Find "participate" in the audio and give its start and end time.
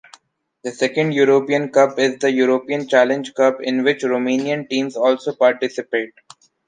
5.35-6.15